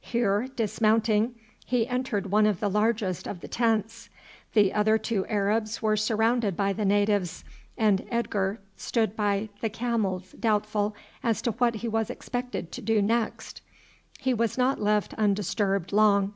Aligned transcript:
Here 0.00 0.48
dismounting 0.56 1.34
he 1.66 1.86
entered 1.86 2.30
one 2.30 2.46
of 2.46 2.60
the 2.60 2.70
largest 2.70 3.26
of 3.28 3.40
the 3.42 3.46
tents. 3.46 4.08
The 4.54 4.72
other 4.72 4.96
two 4.96 5.26
Arabs 5.26 5.82
were 5.82 5.98
surrounded 5.98 6.56
by 6.56 6.72
the 6.72 6.86
natives, 6.86 7.44
and 7.76 8.06
Edgar 8.10 8.58
stood 8.74 9.14
by 9.14 9.50
the 9.60 9.68
camels 9.68 10.32
doubtful 10.40 10.96
as 11.22 11.42
to 11.42 11.50
what 11.50 11.74
he 11.74 11.88
was 11.88 12.08
expected 12.08 12.72
to 12.72 12.80
do 12.80 13.02
next. 13.02 13.60
He 14.18 14.32
was 14.32 14.56
not 14.56 14.80
left 14.80 15.12
undisturbed 15.18 15.92
long. 15.92 16.32